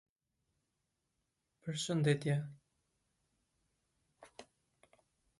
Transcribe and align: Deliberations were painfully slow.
Deliberations 1.63 2.07
were 2.07 2.15
painfully 2.15 2.25
slow. 2.25 2.45